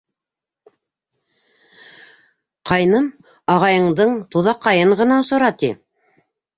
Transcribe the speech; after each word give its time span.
Ҡайным 2.71 3.13
ағайыңдың 3.55 4.19
туҙаҡайын 4.35 5.01
ғына 5.05 5.23
осора, 5.27 5.57
ти. 5.65 5.75